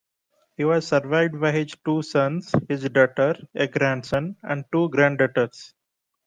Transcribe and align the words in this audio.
He 0.57 0.65
was 0.65 0.87
survived 0.87 1.39
by 1.39 1.51
his 1.51 1.75
two 1.85 2.01
sons, 2.01 2.55
his 2.67 2.89
daughter, 2.89 3.35
a 3.53 3.67
grandson 3.67 4.35
and 4.41 4.65
two 4.71 4.89
granddaughters. 4.89 5.75